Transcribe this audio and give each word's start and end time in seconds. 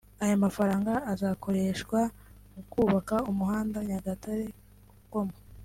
Aya 0.23 0.35
mafaranga 0.45 0.93
azakoreshwa 1.13 1.99
mu 2.53 2.61
kubaka 2.71 3.15
umuhanda 3.31 3.77
Nyagatare- 3.89 4.53
Rukomo 4.95 5.35